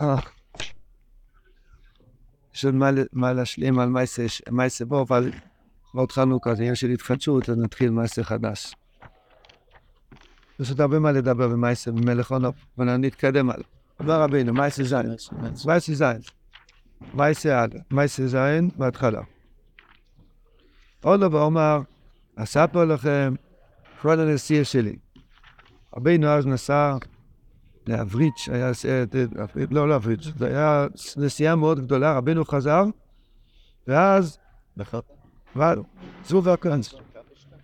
אה. 0.00 0.16
יש 2.54 2.64
עוד 2.64 2.74
מה 3.12 3.32
להשלים 3.32 3.78
על 3.78 3.88
מייסה 4.50 4.84
בו, 4.84 5.02
אבל 5.02 5.32
עוד 5.94 6.12
חנוכה 6.12 6.54
זה 6.54 6.62
עניין 6.62 6.74
של 6.74 6.90
התחדשות, 6.90 7.48
אז 7.50 7.58
נתחיל 7.58 7.90
מייסה 7.90 8.24
חדש. 8.24 8.74
יש 10.60 10.70
עוד 10.70 10.80
הרבה 10.80 10.98
מה 10.98 11.12
לדבר 11.12 11.48
במייסה 11.48 11.92
במלך 11.92 12.30
עונוב, 12.30 12.54
אבל 12.78 12.96
נתקדם 12.96 13.50
הלאה. 13.50 13.66
אומר 14.00 14.20
רבינו, 14.20 14.54
מייסה 14.54 14.84
זין, 14.84 15.14
מייסה 15.66 15.94
זין, 15.94 16.20
מייסה 17.14 17.62
עד, 17.62 17.74
מייסה 17.90 18.26
זין 18.26 18.70
בהתחלה. 18.76 19.20
עוד 21.02 21.20
דבר 21.20 21.42
אומר, 21.42 21.80
אספר 22.36 22.84
לכם 22.84 23.34
כבוד 24.00 24.18
הנשיא 24.18 24.64
שלי. 24.64 24.96
רבינו 25.96 26.28
אז 26.28 26.46
נסע 26.46 26.96
להבריץ', 27.86 28.48
היה, 28.52 28.72
לא 29.70 29.88
להבריץ', 29.88 30.24
זה 30.38 30.46
היה 30.46 30.86
נסיעה 31.16 31.56
מאוד 31.56 31.80
גדולה, 31.80 32.16
רבינו 32.16 32.44
חזר, 32.44 32.84
ואז, 33.88 34.38
זו 36.24 36.44
והקרנס. 36.44 36.94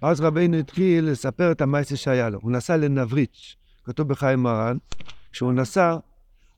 אז 0.03 0.21
רבינו 0.21 0.57
התחיל 0.57 1.11
לספר 1.11 1.53
את 1.53 1.61
המעשה 1.61 1.97
שהיה 1.97 2.29
לו. 2.29 2.39
הוא 2.43 2.53
נסע 2.53 2.77
לנבריץ', 2.77 3.57
כתוב 3.85 4.09
בחיים 4.09 4.43
מרן, 4.43 4.77
כשהוא 5.33 5.53
נסע, 5.53 5.97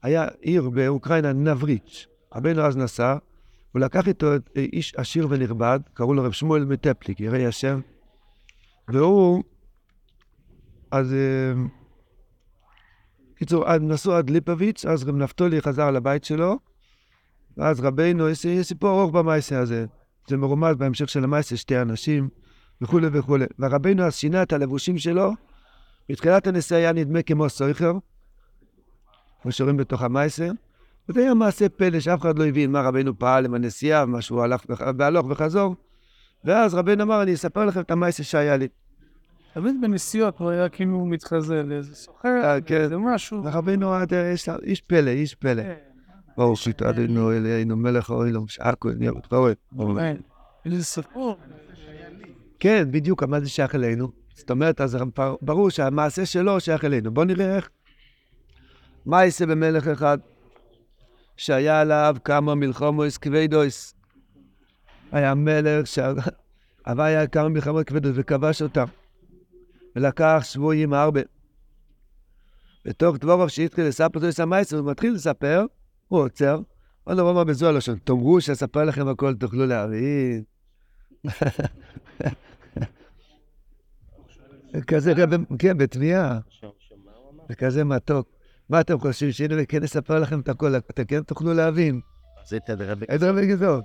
היה 0.02 0.26
עיר 0.40 0.70
באוקראינה, 0.70 1.32
נבריץ'. 1.32 2.06
רבינו 2.34 2.62
אז 2.62 2.76
נסע, 2.76 3.16
הוא 3.72 3.80
לקח 3.80 4.08
איתו 4.08 4.26
איש 4.56 4.94
עשיר 4.96 5.26
ונכבד, 5.30 5.80
קראו 5.94 6.14
לו 6.14 6.22
רב 6.22 6.32
שמואל 6.32 6.64
מטפליק, 6.64 7.20
יראי 7.20 7.46
השם, 7.46 7.80
והוא, 8.88 9.42
אז... 10.90 11.14
קיצור, 13.42 13.68
הם 13.70 13.88
נסעו 13.88 14.12
עד 14.12 14.30
ליפוביץ', 14.30 14.86
אז 14.86 15.04
גם 15.04 15.18
נפתולי 15.18 15.62
חזר 15.62 15.90
לבית 15.90 16.24
שלו, 16.24 16.58
ואז 17.56 17.80
רבינו, 17.80 18.28
יש, 18.28 18.46
סיפור 18.62 19.00
ארוך 19.00 19.10
במעשה 19.10 19.58
הזה. 19.58 19.86
זה 20.28 20.36
מרומז 20.36 20.76
בהמשך 20.76 21.08
של 21.08 21.24
המעשה, 21.24 21.56
שתי 21.56 21.80
אנשים, 21.80 22.28
וכולי 22.80 23.06
וכולי. 23.12 23.44
ורבינו 23.58 24.02
אז 24.02 24.14
שינה 24.14 24.42
את 24.42 24.52
הלבושים 24.52 24.98
שלו, 24.98 25.32
בתחילת 26.08 26.46
הנסיעה 26.46 26.80
היה 26.80 26.92
נדמה 26.92 27.22
כמו 27.22 27.48
סויכר, 27.48 27.92
כמו 29.42 29.52
שרואים 29.52 29.76
בתוך 29.76 30.02
המעשה, 30.02 30.50
וזה 31.08 31.20
היה 31.20 31.34
מעשה 31.34 31.68
פלא 31.68 32.00
שאף 32.00 32.20
אחד 32.20 32.38
לא 32.38 32.46
הבין 32.46 32.72
מה 32.72 32.80
רבינו 32.80 33.18
פעל 33.18 33.44
עם 33.44 33.54
הנסיעה, 33.54 34.06
מה 34.06 34.22
שהוא 34.22 34.42
הלך 34.42 34.64
והלוך 34.98 35.26
וחזור, 35.30 35.76
ואז 36.44 36.74
רבינו 36.74 37.02
אמר, 37.02 37.22
אני 37.22 37.34
אספר 37.34 37.64
לכם 37.64 37.80
את 37.80 37.90
המעשה 37.90 38.22
שהיה 38.22 38.56
לי. 38.56 38.68
תמיד 39.54 39.76
בנסיעות 39.80 40.38
הוא 40.38 40.50
היה 40.50 40.68
כאילו 40.68 41.06
מתחזה 41.06 41.62
לאיזה 41.62 41.94
סוחר, 41.94 42.40
אה, 42.44 42.60
כן. 42.60 42.88
זה 42.88 42.96
משהו. 42.96 43.44
ורבינו 43.44 43.94
איש 44.62 44.80
פלא, 44.80 45.10
איש 45.10 45.34
פלא. 45.34 45.62
כן. 45.62 45.74
ברוך 46.36 46.58
שתעדנו 46.58 47.32
אלינו 47.32 47.76
מלך 47.76 48.10
האוילום, 48.10 48.48
שעכו, 48.48 48.88
נהיה 48.90 49.12
מתפרט. 49.12 49.56
כן. 49.98 50.16
איזה 50.64 50.84
סיפור. 50.84 51.36
כן, 52.60 52.88
בדיוק, 52.90 53.22
מה 53.22 53.40
זה 53.40 53.48
שייך 53.48 53.74
אלינו? 53.74 54.08
זאת 54.34 54.50
אומרת, 54.50 54.80
אז 54.80 54.98
ברור 55.42 55.70
שהמעשה 55.70 56.26
שלו 56.26 56.60
שייך 56.60 56.84
אלינו. 56.84 57.10
בואו 57.14 57.26
נראה 57.26 57.56
איך. 57.56 57.70
מה 59.06 59.24
יעשה 59.24 59.46
במלך 59.46 59.88
אחד 59.88 60.18
שהיה 61.36 61.80
עליו 61.80 62.16
כמה 62.24 62.54
מלחומוס 62.54 63.18
כבדויס? 63.18 63.94
היה 65.12 65.34
מלך 65.34 65.86
שעבר 65.86 67.02
היה 67.02 67.26
כמה 67.26 67.48
מלחמות 67.48 67.86
כבדויס 67.86 68.14
וכבש 68.18 68.62
אותם. 68.62 68.84
ולקח 69.96 70.40
שבויים 70.42 70.92
הרבה. 70.92 71.20
בתוך 72.84 73.16
דבורוב 73.16 73.48
שהתחיל 73.48 73.86
לספר 73.86 74.20
אותו 74.20 74.42
המייסר, 74.42 74.78
הוא 74.78 74.90
מתחיל 74.90 75.14
לספר, 75.14 75.66
הוא 76.08 76.20
עוצר, 76.20 76.60
עוד 77.04 77.16
לא 77.16 77.30
אומר 77.30 77.44
בזו 77.44 77.68
הלשון, 77.68 77.98
תאמרו 78.04 78.40
שאספר 78.40 78.84
לכם 78.84 79.08
הכל 79.08 79.34
תוכלו 79.34 79.66
להבין. 79.66 80.42
כזה, 84.86 85.12
כן, 85.58 85.78
בתביעה. 85.78 86.38
וכזה 87.50 87.84
מתוק. 87.84 88.28
מה 88.68 88.80
אתם 88.80 88.98
חושבים, 88.98 89.32
שהנה 89.32 89.54
וכן 89.58 89.82
נספר 89.82 90.18
לכם 90.18 90.40
את 90.40 90.48
הכל, 90.48 90.76
אתם 90.76 91.04
כן 91.04 91.22
תוכלו 91.22 91.54
להבין. 91.54 92.00
זה 92.44 92.56
את 92.56 92.70
הדרבי. 92.70 93.06
את 93.14 93.22
רבי 93.22 93.46
גזות. 93.46 93.84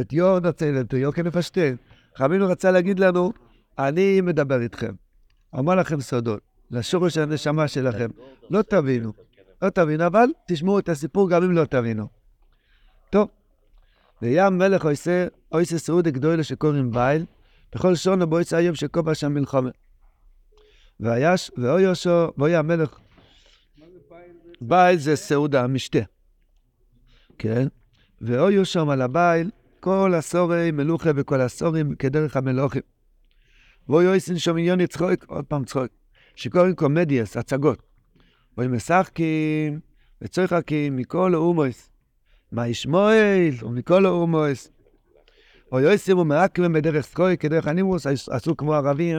את 0.00 0.12
יור 0.12 0.40
נצל, 0.40 0.80
את 0.80 0.92
יור 0.92 1.12
לפשטן. 1.24 1.74
חמינו 2.16 2.46
רצה 2.46 2.70
להגיד 2.70 2.98
לנו, 2.98 3.32
אני 3.78 4.20
מדבר 4.20 4.60
איתכם. 4.60 4.92
אמר 5.58 5.74
לכם 5.74 6.00
סודות, 6.00 6.40
לשורש 6.70 7.18
הנשמה 7.18 7.68
שלכם. 7.68 8.08
לא 8.50 8.62
תבינו, 8.62 9.12
לא 9.62 9.70
תבינו, 9.70 10.06
אבל 10.06 10.26
תשמעו 10.48 10.78
את 10.78 10.88
הסיפור 10.88 11.30
גם 11.30 11.42
אם 11.42 11.52
לא 11.52 11.64
תבינו. 11.64 12.08
טוב, 13.10 13.28
וים 14.22 14.58
מלך 14.58 14.84
עושה, 14.84 15.26
עושה 15.48 15.78
סעודה 15.78 16.10
גדולה 16.10 16.42
שקוראים 16.42 16.90
בייל, 16.90 17.24
בכל 17.74 17.94
שונו 17.94 18.26
בו 18.26 18.40
יצא 18.40 18.56
היום 18.56 18.74
שקובע 18.74 19.14
שם 19.14 19.34
מלחמה. 19.34 19.70
ויש, 21.00 21.50
ואוי 21.58 21.82
יושו, 21.82 22.28
ואוי 22.38 22.56
המלך. 22.56 22.98
בייל 24.60 24.98
זה 24.98 25.16
סעודה, 25.16 25.64
המשתה. 25.64 25.98
כן? 27.38 27.66
ואוי 28.20 28.54
יושם 28.54 28.88
על 28.88 29.02
הבייל, 29.02 29.50
כל 29.80 30.14
הסורי 30.14 30.70
מלוכה 30.70 31.10
וכל 31.16 31.40
הסורים 31.40 31.94
כדרך 31.94 32.36
המלוכים. 32.36 32.82
ואוי 33.88 34.06
אויסן 34.06 34.38
שם 34.38 34.56
עניון 34.56 34.86
צחוק, 34.86 35.24
עוד 35.26 35.44
פעם 35.44 35.64
צחוק, 35.64 35.86
שקוראים 36.34 36.74
קומדיאס, 36.74 37.36
הצגות. 37.36 37.82
ואוי 38.56 38.68
משחקים 38.68 39.80
וצוחקים 40.22 40.96
מכל 40.96 41.34
האומויס. 41.34 41.90
מה 42.52 42.68
ישמואל 42.68 43.50
ומכל 43.62 44.06
האומויס. 44.06 44.70
אוי 45.72 45.86
אויסים 45.86 46.18
ומעקרים 46.18 46.72
בדרך 46.72 47.06
סקוי 47.06 47.36
כדרך 47.36 47.66
הנימוס, 47.66 48.06
עשו 48.06 48.56
כמו 48.56 48.74
ערבים, 48.74 49.16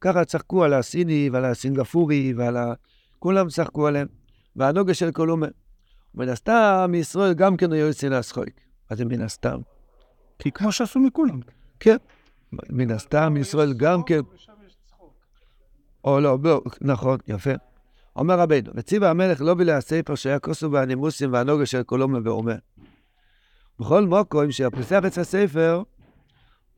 ככה 0.00 0.24
צחקו 0.24 0.64
על 0.64 0.74
הסיני 0.74 1.30
ועל 1.32 1.44
הסינגפורי 1.44 2.34
ועל 2.36 2.56
ה... 2.56 2.72
כולם 3.18 3.48
צחקו 3.48 3.86
עליהם. 3.86 4.06
והנוגה 4.56 4.94
של 4.94 5.10
כל 5.10 5.30
אומה. 5.30 5.46
מן 6.14 6.28
הסתם, 6.28 6.92
ישראל 6.94 7.34
גם 7.34 7.56
כן 7.56 7.72
היו 7.72 7.86
יוצאים 7.86 8.12
להשחוק. 8.12 8.48
אז 8.90 8.98
זה 8.98 9.04
מן 9.04 9.20
הסתם. 9.20 9.60
כי 10.38 10.50
כמו 10.50 10.72
שעשו 10.72 11.00
מכולם. 11.00 11.40
כן. 11.80 11.96
מן 12.52 12.90
הסתם 12.90 13.34
ישראל 13.36 13.72
גם 13.72 14.02
כן... 14.02 14.20
או 16.04 16.20
לא, 16.20 16.38
לא, 16.44 16.62
נכון, 16.80 17.18
יפה. 17.28 17.50
אומר 18.16 18.38
רבינו, 18.38 18.70
וציווה 18.74 19.10
המלך 19.10 19.40
לא 19.40 19.56
הספר 19.72 20.14
שהיה 20.14 20.38
כוסו 20.38 20.70
באנימוסים 20.70 21.32
והנוגה 21.32 21.66
של 21.66 21.82
קולומה 21.82 22.18
ואומה. 22.24 22.54
בכל 23.80 24.06
מוקוים 24.06 24.50
שיפתח 24.50 25.00
את 25.06 25.18
הספר, 25.18 25.82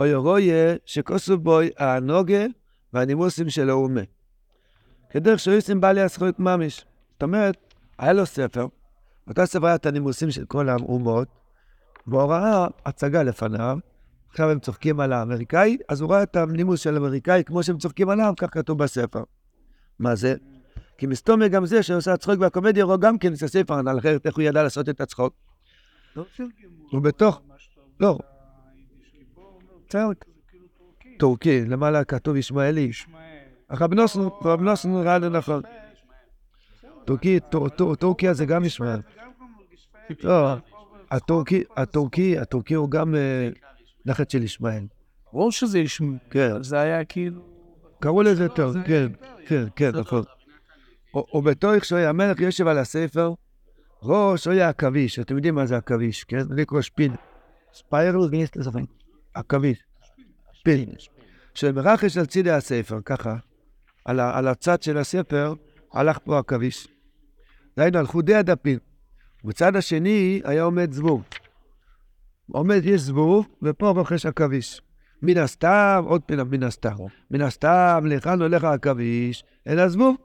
או 0.00 0.06
ירויה 0.06 0.76
שכוסו 0.84 1.38
בו 1.38 1.58
הנוגה 1.78 2.44
והנימוסים 2.92 3.50
של 3.50 3.70
האומה. 3.70 4.00
כדרך 5.10 5.38
שאויסים 5.38 5.80
בא 5.80 5.92
להזכות 5.92 6.40
ממש. 6.40 6.84
זאת 7.12 7.22
אומרת, 7.22 7.74
היה 7.98 8.12
לו 8.12 8.26
ספר, 8.26 8.66
באותו 9.26 9.46
ספר 9.46 9.66
היה 9.66 9.74
את 9.74 9.86
הנימוסים 9.86 10.30
של 10.30 10.44
כל 10.44 10.68
האומות, 10.68 11.28
והוא 12.06 12.22
ראה 12.22 12.66
הצגה 12.86 13.22
לפניו, 13.22 13.78
עכשיו 14.32 14.50
הם 14.50 14.58
צוחקים 14.58 15.00
על 15.00 15.12
האמריקאי, 15.12 15.76
אז 15.88 16.00
הוא 16.00 16.08
רואה 16.08 16.22
את 16.22 16.36
הנימוס 16.36 16.80
של 16.80 16.94
האמריקאי, 16.94 17.42
כמו 17.44 17.62
שהם 17.62 17.78
צוחקים 17.78 18.08
עליו, 18.08 18.32
כך 18.36 18.48
כתוב 18.54 18.78
בספר. 18.78 19.22
מה 19.98 20.14
זה? 20.14 20.34
כי 20.98 21.06
מסתומר 21.06 21.46
גם 21.46 21.66
זה 21.66 21.82
שעושה 21.82 22.12
הצחוק 22.12 22.34
והקומדיה, 22.40 22.84
רואה 22.84 22.96
גם 22.96 23.18
כן 23.18 23.34
את 23.34 23.42
הספר, 23.42 23.74
על 23.74 23.98
אחרת 23.98 24.26
איך 24.26 24.36
הוא 24.36 24.42
ידע 24.42 24.62
לעשות 24.62 24.88
את 24.88 25.00
הצחוק. 25.00 25.34
הוא 26.90 27.00
בתוך, 27.02 27.42
לא. 28.00 28.18
טורקי, 31.18 31.64
למעלה 31.64 32.04
כתוב 32.04 32.36
ישמעאלי. 32.36 32.90
רב 33.70 34.60
נוסן 34.60 34.90
נראה 34.92 35.18
לי 35.18 35.28
נכון. 35.28 35.62
טורקי, 37.04 37.38
טורקיה 37.98 38.34
זה 38.34 38.46
גם 38.46 38.64
ישמעאל. 38.64 39.00
לא, 40.22 40.54
הטורקי, 41.10 41.64
הטורקי, 41.76 42.38
הטורקי 42.38 42.74
הוא 42.74 42.90
גם 42.90 43.14
נכד 44.06 44.30
של 44.30 44.42
ישמעאל. 44.42 44.86
ברור 45.32 45.52
שזה 45.52 45.78
ישמעאל. 45.78 46.18
כן. 46.30 46.62
זה 46.62 46.80
היה 46.80 47.04
כאילו... 47.04 47.52
קראו 48.00 48.22
לזה 48.22 48.48
טוב, 48.48 48.76
כן, 48.86 49.12
כן, 49.46 49.64
כן, 49.76 49.90
נכון. 49.94 50.22
ובתוך 51.34 51.84
שויה 51.84 52.08
המלך 52.08 52.40
יושב 52.40 52.66
על 52.66 52.78
הספר, 52.78 53.32
ראש 54.02 54.44
שויה 54.44 54.68
עכביש, 54.68 55.18
אתם 55.18 55.36
יודעים 55.36 55.54
מה 55.54 55.66
זה 55.66 55.76
עכביש, 55.76 56.24
כן? 56.24 56.40
זה 56.40 56.54
נקרא 56.54 56.80
שפיל. 56.80 57.12
ספיירל 57.74 58.28
ויש 58.30 58.50
לזה 58.56 58.70
עכביש. 59.34 59.78
שפיל. 60.52 60.94
שמרחש 61.54 62.16
על 62.16 62.26
צידי 62.26 62.50
הספר, 62.50 62.98
ככה, 63.04 63.36
על, 64.04 64.20
על 64.20 64.48
הצד 64.48 64.82
של 64.82 64.98
הספר, 64.98 65.54
הלך 65.92 66.18
פה 66.24 66.38
עכביש. 66.38 66.88
דהיינו, 67.76 67.98
על 67.98 68.06
חודי 68.06 68.34
הדפים. 68.34 68.78
בצד 69.44 69.76
השני 69.76 70.40
היה 70.44 70.62
עומד 70.62 70.92
זבוב. 70.92 71.22
עומד, 72.50 72.80
יש 72.84 73.00
זבוב, 73.00 73.48
ופה 73.62 73.88
רוכש 73.90 74.26
עכביש. 74.26 74.82
מן 75.22 75.38
הסתם, 75.38 76.04
עוד 76.06 76.22
פעם 76.22 76.50
מן 76.50 76.62
הסתם, 76.62 76.94
מן 77.30 77.40
הסתם, 77.40 78.04
לכאן 78.06 78.42
הולך 78.42 78.64
העכביש, 78.64 79.44
אל 79.68 79.78
הזבוב. 79.78 80.16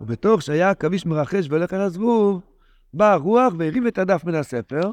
ובתוך 0.00 0.42
שהיה 0.42 0.70
עכביש 0.70 1.06
מרחש 1.06 1.46
והולך 1.50 1.72
אל 1.74 1.80
הזבוב, 1.80 2.40
בא 2.94 3.12
הרוח 3.12 3.52
והרים 3.58 3.86
את 3.86 3.98
הדף 3.98 4.24
מן 4.24 4.34
הספר, 4.34 4.90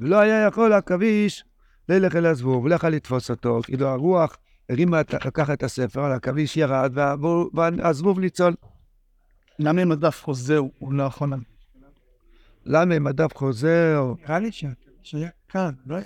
ולא 0.00 0.16
היה 0.20 0.46
יכול 0.46 0.72
העכביש 0.72 1.44
ללך 1.88 2.16
אל 2.16 2.26
הזבוב, 2.26 2.68
לא 2.68 2.74
יכל 2.74 2.88
לתפוס 2.88 3.30
אותו, 3.30 3.60
כאילו 3.64 3.88
הרוח 3.88 4.36
הרימה, 4.70 5.00
את- 5.00 5.14
לקח 5.26 5.50
את 5.50 5.62
הספר, 5.62 6.00
העכביש 6.00 6.56
ירד, 6.56 6.92
והזבוב 7.54 8.20
ניצול. 8.20 8.54
למה 9.58 9.82
אם 9.82 9.92
הדף 9.92 10.22
חוזר 10.24 10.60
הוא 10.78 10.92
לא 10.92 11.02
יכול... 11.02 11.32
למה 12.64 12.96
אם 12.96 13.06
הדף 13.06 13.36
חוזר, 13.36 14.12
נראה 14.22 14.38
לי 14.38 14.50
שהיה 15.02 15.28
כאן, 15.48 15.70
לא 15.86 15.96
היה 15.96 16.04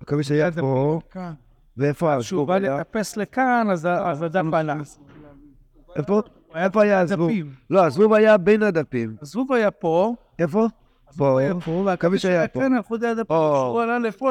העכביש 0.00 0.30
היה 0.30 0.52
פה, 0.52 1.00
כאן. 1.10 1.32
ואיפה 1.76 2.16
כשהוא 2.20 2.40
הזבוב 2.40 2.48
בא 2.48 2.54
היה? 2.54 2.80
לטפס 2.80 3.16
לכאן, 3.16 3.66
אז 3.72 3.84
ה- 3.84 4.10
אז 4.10 4.22
הדף 4.22 4.42
עלה. 4.54 4.76
איפה? 5.96 6.22
איפה 6.54 6.82
היה 6.82 7.00
הזבוב? 7.00 7.30
לא, 7.70 7.84
הזבוב 7.86 8.12
היה 8.12 8.36
בין 8.38 8.62
הדפים. 8.62 9.16
הזבוב 9.22 9.52
היה 9.52 9.70
פה, 9.70 10.14
איפה? 10.38 10.66
פה. 11.16 11.40
היה 11.40 11.54
פה, 11.60 11.84
העכביש 11.90 12.24
היה 12.24 12.48
פה. 12.48 12.60
כן, 12.60 12.72
הדפים, 13.08 13.36
או. 13.36 13.66
הוא 13.66 13.82
עלה 13.82 13.98
לפה, 13.98 14.30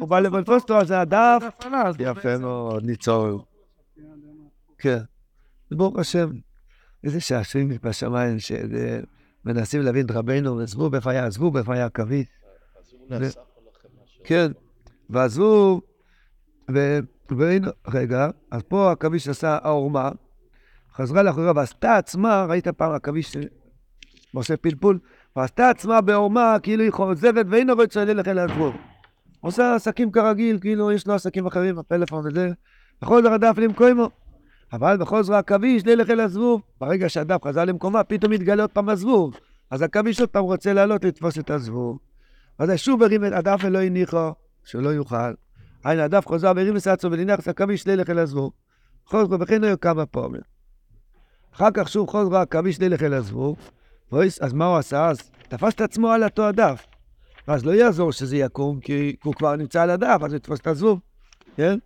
הוא 0.00 0.08
בא 0.08 0.16
אה, 0.16 0.20
לתפוס 0.20 0.62
אותו, 0.62 0.80
אז 0.80 0.88
זה 0.88 1.00
הדף. 1.00 1.42
יפה 1.98 2.38
מאוד, 2.38 2.84
ניצול. 2.84 3.38
כן. 4.78 4.98
ברוך 5.72 5.98
השם, 5.98 6.30
איזה 7.04 7.20
שעשועים 7.20 7.68
בשמיים 7.82 8.36
שמנסים 9.44 9.82
להבין 9.82 10.06
את 10.06 10.10
רבנו, 10.10 10.60
עזבו 10.60 10.90
היה 11.04 11.26
עזבו, 11.26 11.50
עכביש. 11.86 12.26
ו- 13.10 13.26
כן, 14.24 14.52
ועזבו, 15.10 15.80
והנה, 17.30 17.70
רגע, 17.88 18.28
אז 18.50 18.62
פה 18.62 18.92
עכביש 18.92 19.28
עשה 19.28 19.58
העורמה, 19.62 20.10
חזרה 20.94 21.22
לאחוריה 21.22 21.52
ועשתה 21.56 21.96
עצמה, 21.96 22.46
ראית 22.48 22.68
פעם 22.68 22.92
עכביש 22.92 23.36
עושה 24.34 24.56
פלפול? 24.56 24.98
ועשתה 25.36 25.70
עצמה 25.70 26.00
בעורמה, 26.00 26.56
כאילו 26.62 26.82
היא 26.82 26.92
חוזרת 26.92 27.46
ואינו 27.50 27.74
רוצה 27.74 28.04
ללך 28.04 28.28
אל 28.28 28.38
הזבוב. 28.38 28.74
עושה 29.40 29.74
עסקים 29.74 30.12
כרגיל, 30.12 30.58
כאילו 30.60 30.92
יש 30.92 31.06
לו 31.06 31.14
עסקים 31.14 31.46
אחרים, 31.46 31.78
הפלאפון 31.78 32.26
וזה, 32.26 32.50
בכל 33.02 33.22
זאת 33.22 33.32
הדף 33.32 33.58
למקומו. 33.58 34.10
אבל 34.72 34.96
בכל 34.96 35.22
זאת 35.22 35.34
עכביש 35.34 35.86
ללך 35.86 36.10
אל 36.10 36.20
הזבוב. 36.20 36.62
ברגע 36.80 37.08
שהדף 37.08 37.44
חזר 37.44 37.64
למקומה, 37.64 38.04
פתאום 38.04 38.32
מתגלה 38.32 38.62
עוד 38.62 38.70
פעם 38.70 38.88
הזבוב. 38.88 39.34
אז 39.70 39.82
עכביש 39.82 40.20
עוד 40.20 40.28
פעם 40.28 40.44
רוצה 40.44 40.72
לעלות 40.72 41.04
לתפוס 41.04 41.38
את 41.38 41.50
הזבוב. 41.50 41.98
אז 42.58 42.70
שוב 42.76 43.02
הרים 43.02 43.24
את 43.24 43.32
הדף 43.32 43.60
ולא 43.62 43.82
הניחו, 43.82 44.30
שלא 44.64 44.88
יוכל. 44.88 45.32
הנה 45.84 46.04
הדף 46.04 46.26
חוזר 46.26 46.52
והרים 46.56 46.74
ונניח 47.10 47.40
את 47.40 47.48
עכביש 47.48 47.86
ללך 47.86 48.10
אל 48.10 48.18
הזבוב. 48.18 48.52
זאת 49.10 49.30
וכן 49.40 49.64
היו 49.64 49.80
כמה 49.80 50.06
פעמים. 50.06 50.40
אחר 51.54 51.68
כך 51.74 51.88
שוב 51.88 52.10
חוזר 52.10 52.36
עכביש 52.36 52.80
ללך 52.80 53.02
אל 53.02 53.14
הזבוב. 53.14 53.56
אז 54.40 54.52
מה 54.52 54.64
הוא 54.66 54.76
עשה? 54.76 55.08
אז 55.08 55.30
תפס 55.48 55.74
את 55.74 55.80
עצמו 55.80 56.10
על 56.10 56.24
אותו 56.24 56.46
הדף. 56.46 56.86
ואז 57.48 57.64
לא 57.64 57.72
יעזור 57.72 58.12
שזה 58.12 58.36
יקום, 58.36 58.80
כי 58.80 59.16
הוא 59.24 59.34
כבר 59.34 59.56
נמצא 59.56 59.82
על 59.82 59.90
הדף, 59.90 60.18
אז 60.24 60.32
הוא 60.32 60.36
יתפוס 60.36 60.60
את 60.60 60.66
הזבוב, 60.66 61.00
כן? 61.56 61.78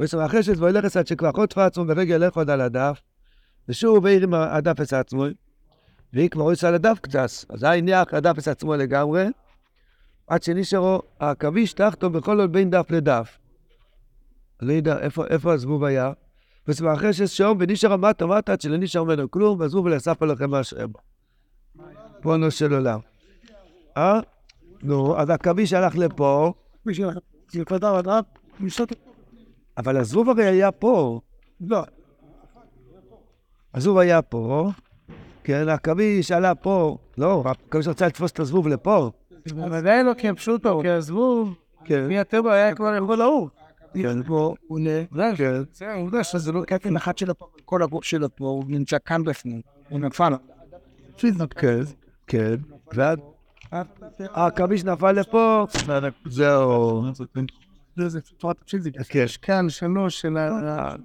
ויש 0.00 0.14
אחרי 0.14 0.42
שזה 0.42 0.64
וילך 0.64 0.84
עד 0.84 0.90
תפס 1.46 1.56
עצמו 1.56 1.84
ילך 2.08 2.36
עוד 2.36 2.50
על 2.50 2.60
הדף, 2.60 3.00
ושוב 3.68 4.06
העיר 4.06 4.22
עם 4.22 4.34
הדף 4.34 4.80
את 4.80 4.92
עצמו, 4.92 5.24
והיא 6.12 6.30
כבר 6.30 6.50
יוצא 6.50 6.68
על 6.68 6.74
הדף 6.74 6.98
קצת, 7.00 7.28
אז 7.48 7.62
היה 7.62 7.74
הניח 7.74 8.14
הדף 8.14 8.38
את 8.38 8.48
עצמו 8.48 8.76
לגמרי, 8.76 9.26
עד 10.26 10.42
שנשארו 10.42 11.02
העכביש 11.20 11.72
תחתו 11.72 12.10
בכל 12.10 12.40
עוד 12.40 12.52
בין 12.52 12.70
דף 12.70 12.86
לדף. 12.90 13.38
לא 14.62 14.72
יודע 14.72 14.98
איפה, 14.98 15.26
איפה 15.26 15.52
הזבוב 15.52 15.84
היה, 15.84 16.12
שש 17.12 17.36
שעות 17.36 17.56
ונשאר 17.60 17.96
מטה 17.96 18.26
מטה 18.26 18.52
עד 18.52 18.60
שלא 18.60 18.76
נשאר 18.76 19.04
ממנו 19.04 19.30
כלום, 19.30 19.60
והזבוב 19.60 19.86
ולאסף 19.86 20.22
עליכם 20.22 20.50
מהשם. 20.50 20.86
פונו 22.22 22.50
של 22.50 22.74
עולם. 22.74 22.98
אה? 23.96 24.20
נו, 24.82 25.18
אז 25.18 25.30
העכביש 25.30 25.72
הלך 25.72 25.96
לפה, 25.96 26.52
זה 27.52 27.64
כבר 27.64 27.96
הדף, 27.96 28.24
משנות... 28.60 28.92
אבל 29.80 29.96
הזבוב 29.96 30.28
הרי 30.30 30.44
היה 30.44 30.72
פה. 30.72 31.20
לא, 31.60 31.82
הזבוב 33.74 33.98
היה 33.98 34.22
פה, 34.22 34.70
כן, 35.44 35.68
העכביש 35.68 36.32
עלה 36.32 36.54
פה. 36.54 36.98
לא, 37.18 37.42
העכביש 37.46 37.88
רצה 37.88 38.06
לתפוס 38.06 38.32
את 38.32 38.40
הזבוב 38.40 38.68
לפה. 38.68 39.10
אבל 39.52 39.74
עדיין 39.74 40.06
לא, 40.06 40.14
כי 40.14 40.28
הם 40.28 40.34
פשוטו, 40.34 40.80
כי 40.82 40.88
הזבוב, 40.88 41.54
כן, 41.84 42.08
מהטבע 42.08 42.52
היה 42.52 42.74
כבר 42.74 42.94
יכול 42.96 43.18
לעוף. 43.18 43.50
כן, 43.94 44.22
פה. 44.22 44.54
הוא 44.66 44.80
נ... 44.80 44.84
כן. 45.36 45.62
זה 45.72 45.90
העובדה 45.90 46.24
שזה 46.24 46.52
לא 46.52 46.62
קפן 46.64 46.96
אחד 46.96 47.18
של 47.18 47.30
הפה, 47.30 47.46
כל 47.64 47.82
הגוף 47.82 48.04
שלו 48.04 48.36
פה, 48.36 48.44
הוא 48.44 48.64
נמצא 48.68 48.96
כאן 49.04 49.24
בפנים, 49.24 49.60
הוא 49.88 50.00
נפל. 50.00 50.32
כן, 51.56 51.80
כן. 52.26 52.54
ואז 52.92 53.18
העכביש 54.18 54.84
נפל 54.84 55.12
לפה, 55.12 55.66
זהו. 56.26 57.02
זה 58.08 58.20
צורת 58.20 58.56
פיזית. 58.70 58.94
כן. 59.08 59.18
יש 59.18 59.36
כאן 59.36 59.68
שלוש 59.68 60.20
של 60.20 60.36
ה... 60.36 60.96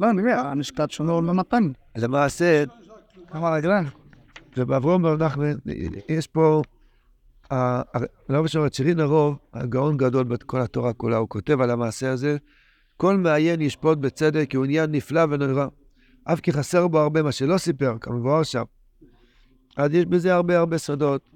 לא, 0.00 0.10
אני 0.10 0.20
אומר, 0.20 0.38
המשפט 0.38 0.90
שלו 0.90 1.22
לא 1.22 1.34
נתן. 1.34 1.70
למעשה, 1.96 2.64
כמה 3.28 3.50
רגליים. 3.50 3.86
ובאברום 4.56 5.02
בר 5.02 5.16
נחמן, 5.16 5.52
יש 6.08 6.26
פה, 6.26 6.62
ה- 7.50 7.56
ה- 7.80 8.06
לא 8.28 8.42
משנה, 8.42 8.68
צ'רין 8.68 9.00
הרוב, 9.00 9.36
הגאון 9.54 9.96
גדול 9.96 10.24
בכל 10.24 10.60
התורה 10.60 10.92
כולה, 10.92 11.16
הוא 11.16 11.28
כותב 11.28 11.60
על 11.60 11.70
המעשה 11.70 12.10
הזה, 12.10 12.36
כל 12.96 13.16
מעיין 13.16 13.60
ישפוט 13.60 13.98
בצדק, 13.98 14.46
כי 14.50 14.56
הוא 14.56 14.64
עניין 14.64 14.90
נפלא 14.90 15.20
ונורא. 15.30 15.66
אף 16.24 16.40
כי 16.40 16.52
חסר 16.52 16.88
בו 16.88 16.98
הרבה, 16.98 17.22
מה 17.22 17.32
שלא 17.32 17.58
סיפר, 17.58 17.96
כמבואר 18.00 18.42
שם. 18.42 18.62
אז 19.76 19.94
יש 19.94 20.04
בזה 20.06 20.34
הרבה 20.34 20.58
הרבה 20.58 20.78
סודות. 20.78 21.35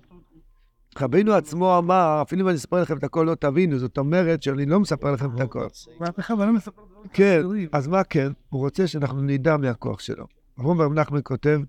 רבינו 0.99 1.33
עצמו 1.33 1.79
אמר, 1.79 2.19
אפילו 2.23 2.43
אם 2.43 2.49
אני 2.49 2.57
אספר 2.57 2.83
לכם 2.83 2.97
את 2.99 3.05
הכל 3.05 3.23
לא 3.31 3.35
תבינו, 3.35 3.79
זאת 3.79 3.99
אומרת 3.99 4.43
שאני 4.43 4.67
לא 4.67 4.81
מספר 4.81 5.13
לכם 5.13 5.35
את 5.35 5.41
הכל. 5.41 5.67
ואף 6.01 6.21
אחד 6.21 6.39
לא 6.39 6.53
מספר 6.53 6.83
דברים 6.91 7.09
כן. 7.13 7.43
אז 7.73 7.89
מה 7.89 8.05
כן? 8.05 8.33
הוא 8.49 8.61
רוצה 8.61 8.87
שאנחנו 8.87 9.23
נדע 9.23 9.57
מהכוח 9.57 10.01
שלו. 10.01 10.27
רב 10.59 10.93
נחמן 10.93 11.21
כותב 11.25 11.61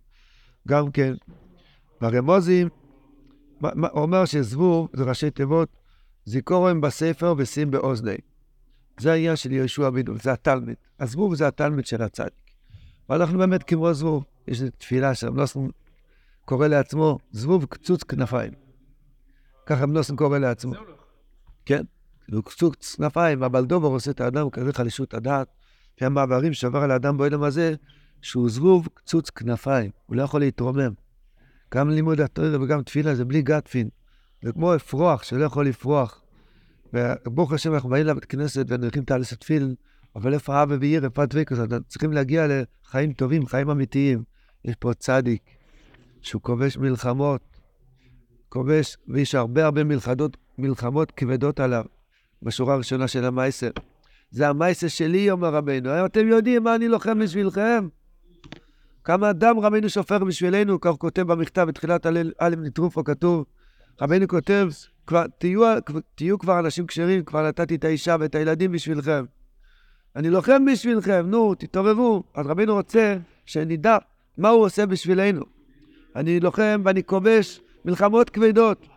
גם 0.67 0.91
כן, 0.91 1.13
מה- 3.61 3.87
הוא 3.91 4.01
אומר 4.01 4.25
שזבוב 4.25 4.89
זה 4.93 5.03
ראשי 5.03 5.31
תיבות, 5.31 5.69
זיכורם 6.25 6.81
בספר 6.81 7.33
ושים 7.37 7.71
באוזני. 7.71 8.15
זה 8.99 9.11
העניין 9.11 9.35
של 9.35 9.51
יהושע 9.51 9.89
בן 9.89 10.01
נון, 10.07 10.17
זה 10.23 10.31
התלמיד. 10.31 10.75
הזבוב 10.99 11.35
זה 11.35 11.47
התלמיד 11.47 11.85
של 11.85 12.01
הצדיק. 12.01 12.33
ואנחנו 13.09 13.37
באמת 13.39 13.63
כמו 13.63 13.93
זבוב, 13.93 14.23
יש 14.47 14.61
תפילה 14.77 15.15
שהמנוסן 15.15 15.67
קורא 16.45 16.67
לעצמו 16.67 17.17
זבוב 17.31 17.65
קצוץ 17.65 18.03
כנפיים. 18.03 18.51
ככה 19.71 19.83
המנוסן 19.83 20.15
קורא 20.15 20.37
לעצמו. 20.37 20.73
כן, 21.65 21.83
הוא 22.31 22.43
קצוץ 22.43 22.95
כנפיים, 22.95 23.43
הבלדובר 23.43 23.87
עושה 23.87 24.11
את 24.11 24.21
האדם 24.21 24.49
כזה 24.49 24.73
חלישות 24.73 25.13
הדעת. 25.13 25.47
לפי 25.95 26.05
המעברים 26.05 26.53
שעבר 26.53 26.79
על 26.79 26.91
האדם 26.91 27.17
באוהלם 27.17 27.43
הזה, 27.43 27.75
שהוא 28.21 28.49
זבוב 28.49 28.87
קצוץ 28.93 29.29
כנפיים, 29.29 29.91
הוא 30.05 30.15
לא 30.15 30.21
יכול 30.21 30.39
להתרומם. 30.39 30.93
גם 31.73 31.89
לימוד 31.89 32.21
התורה 32.21 32.61
וגם 32.61 32.83
תפילה 32.83 33.15
זה 33.15 33.25
בלי 33.25 33.41
גטפין. 33.41 33.89
זה 34.41 34.51
כמו 34.51 34.75
אפרוח 34.75 35.23
שלא 35.23 35.43
יכול 35.45 35.67
לפרוח. 35.67 36.21
וברוך 36.93 37.53
השם 37.53 37.73
אנחנו 37.73 37.89
באים 37.89 38.05
לבית 38.05 38.25
כנסת 38.25 38.65
ונלכים 38.67 39.03
תעלס 39.03 39.33
התפילין, 39.33 39.75
אבל 40.15 40.33
איפה 40.33 40.63
אבא 40.63 40.75
ועיר, 40.79 41.05
איפה 41.05 41.23
הדבקות, 41.23 41.57
אז 41.59 41.67
צריכים 41.87 42.13
להגיע 42.13 42.47
לחיים 42.49 43.13
טובים, 43.13 43.45
חיים 43.45 43.69
אמיתיים. 43.69 44.23
יש 44.65 44.75
פה 44.75 44.93
צדיק 44.93 45.41
שהוא 46.21 46.41
כובש 46.41 46.77
מלחמות, 46.77 47.50
כובש, 48.51 48.97
ויש 49.07 49.35
הרבה 49.35 49.65
הרבה 49.65 49.83
מלחדות, 49.83 50.37
מלחמות 50.57 51.11
כבדות 51.11 51.59
עליו, 51.59 51.85
בשורה 52.43 52.73
הראשונה 52.73 53.07
של 53.07 53.25
המייסר. 53.25 53.69
זה 54.31 54.49
המייסר 54.49 54.87
שלי, 54.87 55.31
אומר 55.31 55.49
רבנו. 55.49 56.05
אתם 56.05 56.27
יודעים 56.27 56.63
מה 56.63 56.75
אני 56.75 56.87
לוחם 56.87 57.19
בשבילכם? 57.19 57.87
כמה 59.03 59.33
דם 59.33 59.59
רבנו 59.59 59.89
שופר 59.89 60.23
בשבילנו, 60.23 60.81
כך 60.81 60.91
כותב 60.91 61.21
במכתב 61.21 61.65
בתחילת 61.67 62.05
א' 62.39 62.55
נטרופו 62.57 63.03
כתוב, 63.03 63.45
רבנו 64.01 64.27
כותב, 64.27 64.69
כבר, 65.07 65.25
תהיו, 65.37 65.61
תהיו 66.15 66.39
כבר 66.39 66.59
אנשים 66.59 66.87
כשרים, 66.87 67.23
כבר 67.23 67.47
נתתי 67.47 67.75
את 67.75 67.83
האישה 67.83 68.15
ואת 68.19 68.35
הילדים 68.35 68.71
בשבילכם. 68.71 69.25
אני 70.15 70.29
לוחם 70.29 70.65
בשבילכם, 70.65 71.25
נו, 71.27 71.55
תתעוררו. 71.55 72.23
אז 72.35 72.47
רבנו 72.47 72.73
רוצה 72.73 73.17
שנדע 73.45 73.97
מה 74.37 74.49
הוא 74.49 74.65
עושה 74.65 74.85
בשבילנו. 74.85 75.45
אני 76.15 76.39
לוחם 76.39 76.81
ואני 76.85 77.03
כובש 77.03 77.61
מלחמות 77.85 78.29
כבדות, 78.29 78.87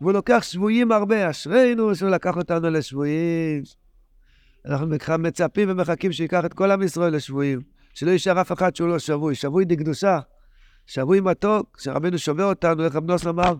והוא 0.00 0.12
לוקח 0.12 0.42
שבויים 0.42 0.92
הרבה, 0.92 1.30
אשרינו 1.30 1.94
שהוא 1.94 2.10
לקח 2.10 2.36
אותנו 2.36 2.70
לשבויים. 2.70 3.62
אנחנו 4.66 4.86
מצפים 5.18 5.70
ומחכים 5.70 6.12
שייקח 6.12 6.44
את 6.44 6.54
כל 6.54 6.70
עם 6.70 6.82
ישראל 6.82 7.14
לשבויים, 7.14 7.60
שלא 7.94 8.10
יישאר 8.10 8.40
אף 8.40 8.52
אחד 8.52 8.76
שהוא 8.76 8.88
לא 8.88 8.98
שבוי, 8.98 9.34
שבוי 9.34 9.64
דקדושה, 9.64 10.18
שבוי 10.86 11.20
מתוק, 11.20 11.76
שרבנו 11.80 12.18
שובר 12.18 12.44
אותנו, 12.44 12.84
איך 12.84 12.96
רב 12.96 13.10
נוסן 13.10 13.28
אמר, 13.28 13.54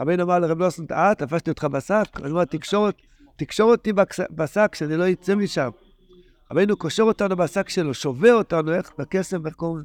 רבנו 0.00 0.22
אמר 0.22 0.38
לרב 0.38 0.58
נוסן, 0.58 0.84
אה, 0.90 1.14
תפסתי 1.14 1.50
אותך 1.50 1.64
בשק? 1.64 2.04
אני 2.22 2.30
אומר, 2.30 2.44
תקשור, 2.44 2.88
תקשור 3.36 3.70
אותי 3.70 3.92
בשק, 4.30 4.74
שאני 4.74 4.96
לא 4.96 5.10
אצא 5.12 5.34
משם. 5.34 5.70
רבנו 6.52 6.76
קושר 6.76 7.02
אותנו 7.02 7.36
בשק 7.36 7.68
שלו, 7.68 7.94
שובר 7.94 8.34
אותנו, 8.34 8.74
איך, 8.74 8.92
בקסם, 8.98 9.46
איך 9.46 9.54
קוראים? 9.54 9.84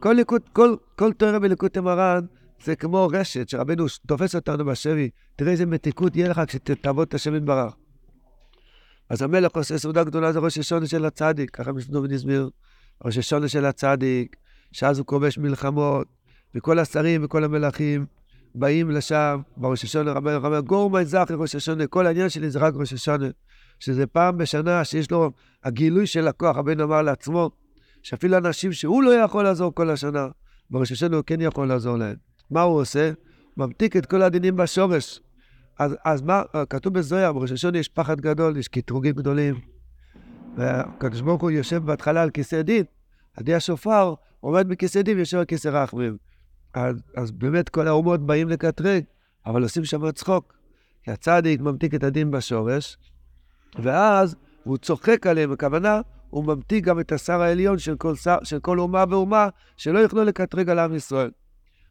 כל, 0.00 0.12
ליקוד, 0.12 0.42
כל, 0.52 0.76
כל 0.96 1.12
תואר 1.12 1.38
בליקוטי 1.38 1.80
מרן 1.80 2.24
זה 2.64 2.76
כמו 2.76 3.08
רשת 3.12 3.48
שרבנו 3.48 3.86
תופס 4.06 4.34
אותנו 4.34 4.64
בשבי. 4.64 5.10
תראה 5.36 5.52
איזה 5.52 5.66
מתיקות 5.66 6.16
יהיה 6.16 6.28
לך 6.28 6.40
כשתעבוד 6.46 7.08
את 7.08 7.14
השם 7.14 7.34
יתברך. 7.34 7.74
אז 9.10 9.22
המלך 9.22 9.56
עושה 9.56 9.78
סעודה 9.78 10.04
גדולה 10.04 10.32
זה 10.32 10.38
ראש 10.38 10.58
השונה 10.58 10.86
של 10.86 11.04
הצדיק, 11.04 11.50
ככה 11.50 11.72
משנובן 11.72 12.14
הסביר. 12.14 12.50
ראש 13.04 13.18
השונה 13.18 13.48
של 13.48 13.64
הצדיק, 13.64 14.36
שאז 14.72 14.98
הוא 14.98 15.06
כובש 15.06 15.38
מלחמות, 15.38 16.08
וכל 16.54 16.78
השרים 16.78 17.24
וכל 17.24 17.44
המלכים 17.44 18.06
באים 18.54 18.90
לשם, 18.90 19.40
בראש 19.56 19.84
השונה, 19.84 20.12
רבי 20.12 20.30
רבי 20.30 20.60
גורמי 20.60 21.04
זכי 21.04 21.32
ראש 21.34 21.54
השונה, 21.54 21.86
כל 21.86 22.06
העניין 22.06 22.28
שלי 22.28 22.50
זה 22.50 22.58
רק 22.58 22.74
ראש 22.76 22.92
השונה. 22.92 23.26
שזה 23.78 24.06
פעם 24.06 24.38
בשנה 24.38 24.84
שיש 24.84 25.10
לו 25.10 25.30
הגילוי 25.64 26.06
של 26.06 26.28
הכוח, 26.28 26.56
רבינו 26.56 26.84
אמר 26.84 27.02
לעצמו, 27.02 27.50
שאפילו 28.02 28.36
אנשים 28.36 28.72
שהוא 28.72 29.02
לא 29.02 29.10
יכול 29.10 29.44
לעזור 29.44 29.74
כל 29.74 29.90
השנה, 29.90 30.28
בראש 30.70 30.92
השונה 30.92 31.16
הוא 31.16 31.24
כן 31.26 31.40
יכול 31.40 31.68
לעזור 31.68 31.96
להם. 31.96 32.27
מה 32.50 32.62
הוא 32.62 32.80
עושה? 32.80 33.10
ממתיק 33.56 33.96
את 33.96 34.06
כל 34.06 34.22
הדינים 34.22 34.56
בשורש. 34.56 35.20
אז, 35.78 35.96
אז 36.04 36.22
מה, 36.22 36.42
כתוב 36.70 36.94
בזויה, 36.94 37.32
בראש 37.32 37.52
השונה 37.52 37.78
יש 37.78 37.88
פחד 37.88 38.20
גדול, 38.20 38.56
יש 38.56 38.68
קטרוגים 38.68 39.14
גדולים. 39.14 39.60
והקדוש 40.56 41.20
ברוך 41.20 41.42
הוא 41.42 41.50
יושב 41.50 41.84
בהתחלה 41.84 42.22
על 42.22 42.30
כיסא 42.30 42.62
דין, 42.62 42.84
עדי 43.36 43.54
השופר 43.54 44.14
עומד 44.40 44.68
בכיסא 44.68 45.02
דין 45.02 45.16
ויושב 45.16 45.38
על 45.38 45.44
כיסא 45.44 45.68
רחמים. 45.68 46.16
אז, 46.74 47.02
אז 47.16 47.30
באמת 47.30 47.68
כל 47.68 47.88
האומות 47.88 48.26
באים 48.26 48.48
לקטרג, 48.48 49.04
אבל 49.46 49.62
עושים 49.62 49.84
שם 49.84 50.10
צחוק. 50.10 50.58
כי 51.02 51.10
הצדיק 51.10 51.60
ממתיק 51.60 51.94
את 51.94 52.04
הדין 52.04 52.30
בשורש, 52.30 52.98
ואז 53.78 54.36
הוא 54.64 54.78
צוחק 54.78 55.26
עליהם, 55.26 55.52
הכוונה, 55.52 56.00
הוא 56.30 56.44
ממתיק 56.44 56.84
גם 56.84 57.00
את 57.00 57.12
השר 57.12 57.40
העליון 57.40 57.78
של 57.78 57.96
כל, 57.96 58.14
שר, 58.14 58.36
של 58.42 58.60
כל 58.60 58.78
אומה 58.78 59.04
ואומה, 59.08 59.48
שלא 59.76 59.98
יוכלו 59.98 60.24
לקטרג 60.24 60.70
על 60.70 60.78
עם 60.78 60.94
ישראל. 60.94 61.30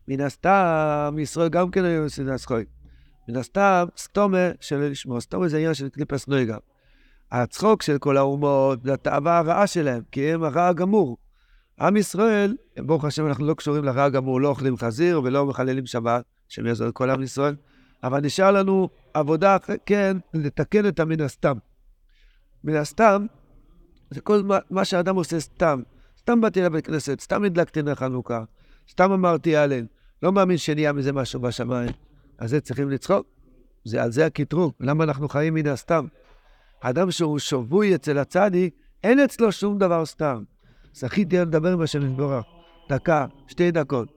מן 0.08 0.22
הסתם, 0.22 1.16
ישראל 1.20 1.50
גם 1.50 1.72
כן 1.72 1.86
היו 1.86 2.04
עושים 2.04 2.30
הצחוק. 2.30 2.60
מן 3.30 3.36
הסתם, 3.36 3.86
סתומה 3.98 4.50
שלא 4.62 4.88
לשמוע. 4.88 5.22
סתומה 5.22 5.48
זה 5.48 5.58
עניין 5.58 5.74
של 5.74 5.90
קליפס 5.90 6.28
נויגה. 6.28 6.58
הצחוק 7.32 7.82
של 7.82 7.98
כל 7.98 8.18
האומות 8.18 8.84
זה 8.84 8.94
התאווה 8.94 9.38
הרעה 9.38 9.68
שלהם, 9.68 10.02
כי 10.12 10.34
הם 10.34 10.44
הרע 10.44 10.68
הגמור. 10.68 11.18
עם 11.80 11.98
ישראל, 11.98 12.56
ברוך 12.78 13.06
השם, 13.06 13.28
אנחנו 13.28 13.46
לא 13.46 13.54
קשורים 13.54 13.84
לרע 13.84 14.04
הגמור, 14.04 14.42
לא 14.42 14.48
אוכלים 14.48 14.78
חזיר 14.78 15.22
ולא 15.24 15.46
מחללים 15.46 15.86
שבת, 15.86 16.26
שהם 16.50 16.66
יעזור 16.66 16.88
לכל 16.88 17.10
עם 17.10 17.24
ישראל, 17.24 17.56
אבל 18.04 18.20
נשאר 18.20 18.52
לנו 18.52 18.90
עבודה, 19.14 19.58
כן, 19.86 20.18
לתקן 20.34 20.88
את 20.88 21.00
המן 21.00 21.22
הסתם. 21.22 21.58
מן 22.64 22.76
הסתם, 22.76 23.26
זה 24.10 24.22
כל 24.22 24.44
מה, 24.44 24.58
מה 24.70 24.86
שאדם 24.86 25.16
עושה 25.16 25.40
סתם. 25.40 25.82
סתם 26.20 26.42
באתי 26.42 26.62
לבית 26.62 26.88
כנסת, 26.88 27.20
סתם 27.20 27.44
הדלקתי 27.44 27.82
נר 27.82 27.96
חנוכה, 27.96 28.44
סתם 28.92 29.12
אמרתי 29.12 29.56
הלל, 29.56 29.86
לא 30.24 30.32
מאמין 30.32 30.58
שנהיה 30.58 30.94
מזה 30.94 31.14
משהו 31.14 31.40
בשמיים. 31.40 31.90
אז 32.38 32.50
זה 32.50 32.62
צריכים 32.62 32.90
לצחוק. 32.90 33.28
זה, 33.86 34.04
על 34.04 34.12
זה 34.12 34.26
הקטרוג. 34.26 34.74
למה 34.80 35.04
אנחנו 35.04 35.30
חיים 35.30 35.54
מן 35.54 35.68
הסתם? 35.68 36.06
אדם 36.82 37.12
שהוא 37.12 37.40
שבוי 37.40 37.96
אצל 37.96 38.18
הצדיק, 38.18 38.76
אין 39.04 39.20
אצלו 39.20 39.52
שום 39.52 39.78
דבר 39.78 40.06
סתם. 40.06 40.44
זכיתי 40.94 41.38
לדבר 41.38 41.74
עם 41.74 41.82
השם 41.82 42.12
יתברך. 42.12 42.46
דקה, 42.90 43.26
שתי 43.48 43.72
דקות. 43.72 44.08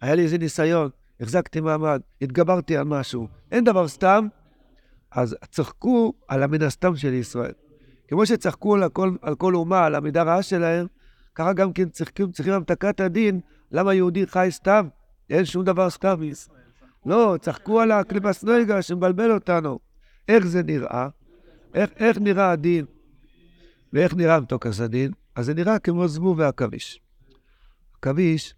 היה 0.00 0.14
לי 0.14 0.22
איזה 0.22 0.38
ניסיון, 0.38 0.90
החזקתי 1.20 1.60
מעמד, 1.60 2.00
התגברתי 2.22 2.76
על 2.76 2.84
משהו. 2.84 3.28
אין 3.52 3.64
דבר 3.64 3.88
סתם, 3.88 4.26
אז 5.12 5.36
צחקו 5.50 6.12
על 6.28 6.42
המן 6.42 6.62
הסתם 6.62 6.96
של 6.96 7.14
ישראל. 7.14 7.52
כמו 8.08 8.26
שצחקו 8.26 8.74
על 8.74 8.88
כל, 8.88 9.16
על 9.22 9.34
כל 9.34 9.54
אומה, 9.54 9.86
על 9.86 9.94
המידה 9.94 10.22
רעה 10.22 10.42
שלהם, 10.42 10.86
ככה 11.34 11.52
גם 11.52 11.72
כן 11.72 11.88
צריכים, 11.88 12.32
צריכים 12.32 12.54
המתקת 12.54 13.00
הדין, 13.00 13.40
למה 13.72 13.94
יהודי 13.94 14.26
חי 14.26 14.48
סתם? 14.50 14.88
אין 15.30 15.44
שום 15.44 15.64
דבר 15.64 15.90
סתם. 15.90 16.20
לא, 17.06 17.36
צחקו 17.40 17.80
על 17.80 17.92
הקליפס 17.92 18.44
נויגה 18.44 18.82
שמבלבל 18.82 19.32
אותנו. 19.32 19.78
איך 20.28 20.46
זה 20.46 20.62
נראה? 20.62 21.08
איך, 21.74 21.90
איך 21.96 22.18
נראה 22.18 22.50
הדין? 22.50 22.84
ואיך 23.92 24.14
נראה 24.14 24.40
מתוקס 24.40 24.80
הדין? 24.80 25.12
אז 25.34 25.46
זה 25.46 25.54
נראה 25.54 25.78
כמו 25.78 26.08
זבוב 26.08 26.38
ועכביש. 26.38 27.00
עכביש, 27.98 28.54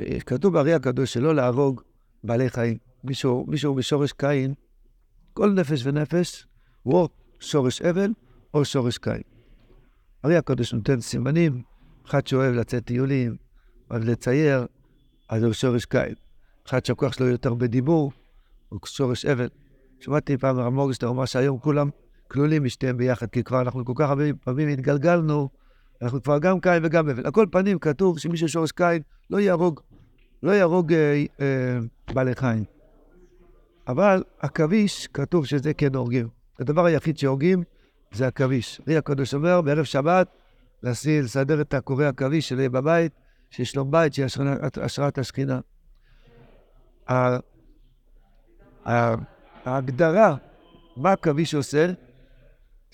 אה, 0.00 0.20
כתוב 0.20 0.52
בארי 0.52 0.74
הקדוש 0.74 1.12
שלא 1.12 1.34
להרוג 1.34 1.82
בעלי 2.24 2.50
חיים. 2.50 2.78
מישהו, 3.04 3.44
מישהו 3.48 3.74
משורש 3.74 4.12
קין, 4.12 4.54
כל 5.34 5.50
נפש 5.50 5.86
ונפש 5.86 6.46
הוא 6.82 6.94
או 6.94 7.08
שורש 7.40 7.82
אבל 7.82 8.10
או 8.54 8.64
שורש 8.64 8.98
קין. 8.98 9.22
ארי 10.24 10.36
הקדוש 10.36 10.74
נותן 10.74 11.00
סימנים, 11.00 11.62
אחד 12.06 12.26
שאוהב 12.26 12.54
לצאת 12.54 12.84
טיולים, 12.84 13.36
אוהב 13.90 14.02
לצייר, 14.04 14.66
אז 15.28 15.42
הוא 15.42 15.52
שורש 15.52 15.84
קין. 15.84 16.14
אחד 16.66 16.84
שהכוח 16.84 17.12
שלו 17.12 17.26
יותר 17.26 17.54
בדיבור, 17.54 18.12
הוא 18.68 18.80
שורש 18.84 19.24
אבל. 19.24 19.48
שמעתי 20.00 20.36
פעם 20.36 20.58
הרב 20.58 20.72
מורגשטר 20.72 21.08
אמר 21.08 21.24
שהיום 21.24 21.58
כולם 21.58 21.90
כלולים 22.28 22.64
משתיהם 22.64 22.96
ביחד, 22.96 23.26
כי 23.26 23.42
כבר 23.44 23.60
אנחנו 23.60 23.84
כל 23.84 23.92
כך 23.96 24.08
הרבה 24.08 24.24
פעמים 24.44 24.68
התגלגלנו, 24.68 25.48
אנחנו 26.02 26.22
כבר 26.22 26.38
גם 26.38 26.60
קין 26.60 26.84
וגם 26.84 27.08
אבל. 27.08 27.26
על 27.26 27.32
כל 27.32 27.46
פנים 27.50 27.78
כתוב 27.78 28.18
שמי 28.18 28.36
ששורש 28.36 28.72
קין 28.72 29.02
לא 29.30 29.40
יהרוג, 29.40 29.80
לא 30.42 30.52
יהרוג 30.52 30.92
אה, 30.92 31.24
אה, 31.40 31.78
בעלי 32.14 32.34
חיים. 32.34 32.64
אבל 33.88 34.22
עכביש, 34.38 35.06
כתוב 35.06 35.46
שזה 35.46 35.74
כן 35.74 35.94
הורגים. 35.94 36.28
הדבר 36.58 36.84
היחיד 36.84 37.18
שהורגים 37.18 37.62
זה 38.12 38.26
עכביש. 38.26 38.80
רי 38.86 38.96
הקדוש 38.96 39.34
אומר, 39.34 39.60
בערב 39.60 39.84
שבת, 39.84 40.28
לסדר 40.82 41.60
את 41.60 41.74
הקורי 41.74 42.06
עכביש 42.06 42.48
שיהיה 42.48 42.68
בבית, 42.68 43.12
שיש 43.50 43.76
לו 43.76 43.84
בית, 43.84 44.14
שיהיה 44.14 44.28
השראת 44.82 45.18
השכינה. 45.18 45.60
ההגדרה, 49.64 50.36
מה 50.96 51.12
עכביש 51.12 51.54
עושה, 51.54 51.92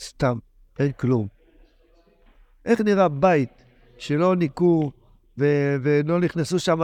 סתם, 0.01 0.39
אין 0.79 0.93
כלום. 0.93 1.29
איך 2.65 2.81
נראה 2.81 3.09
בית 3.09 3.65
שלא 3.99 4.37
ניקו 4.37 4.93
ו- 5.39 5.77
ולא 5.83 6.21
נכנסו 6.21 6.59
שם, 6.59 6.81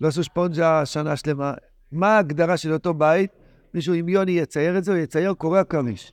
לא 0.00 0.08
עשו 0.08 0.24
שפונג'ה 0.24 0.86
שנה 0.86 1.16
שלמה? 1.16 1.54
מה 1.92 2.16
ההגדרה 2.16 2.56
של 2.56 2.72
אותו 2.72 2.94
בית? 2.94 3.30
מישהו 3.74 3.94
עם 3.94 4.08
יוני 4.08 4.32
יצייר 4.32 4.78
את 4.78 4.84
זה, 4.84 4.92
הוא 4.92 5.00
יצייר 5.00 5.34
קורא 5.34 5.60
עכביש. 5.60 6.12